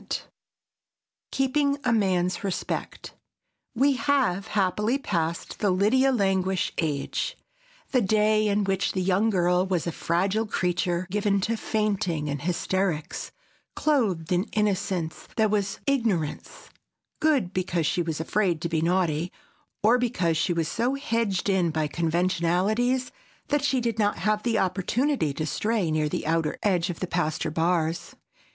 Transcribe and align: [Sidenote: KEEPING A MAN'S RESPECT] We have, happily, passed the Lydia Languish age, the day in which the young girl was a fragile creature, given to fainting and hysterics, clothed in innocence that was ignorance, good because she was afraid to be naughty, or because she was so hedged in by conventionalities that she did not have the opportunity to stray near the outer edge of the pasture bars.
[Sidenote: 0.01 0.23
KEEPING 1.31 1.77
A 1.83 1.93
MAN'S 1.93 2.43
RESPECT] 2.43 3.13
We 3.75 3.93
have, 3.97 4.47
happily, 4.47 4.97
passed 4.97 5.59
the 5.59 5.69
Lydia 5.69 6.11
Languish 6.11 6.71
age, 6.79 7.37
the 7.91 8.01
day 8.01 8.47
in 8.47 8.63
which 8.63 8.93
the 8.93 9.01
young 9.03 9.29
girl 9.29 9.63
was 9.67 9.85
a 9.85 9.91
fragile 9.91 10.47
creature, 10.47 11.05
given 11.11 11.39
to 11.41 11.55
fainting 11.55 12.29
and 12.29 12.41
hysterics, 12.41 13.31
clothed 13.75 14.31
in 14.31 14.45
innocence 14.53 15.27
that 15.35 15.51
was 15.51 15.79
ignorance, 15.85 16.71
good 17.19 17.53
because 17.53 17.85
she 17.85 18.01
was 18.01 18.19
afraid 18.19 18.59
to 18.61 18.69
be 18.69 18.81
naughty, 18.81 19.31
or 19.83 19.99
because 19.99 20.35
she 20.35 20.51
was 20.51 20.67
so 20.67 20.95
hedged 20.95 21.47
in 21.47 21.69
by 21.69 21.85
conventionalities 21.85 23.11
that 23.49 23.63
she 23.63 23.79
did 23.79 23.99
not 23.99 24.17
have 24.17 24.41
the 24.41 24.57
opportunity 24.57 25.31
to 25.31 25.45
stray 25.45 25.91
near 25.91 26.09
the 26.09 26.25
outer 26.25 26.57
edge 26.63 26.89
of 26.89 26.99
the 27.01 27.05
pasture 27.07 27.51
bars. 27.51 28.15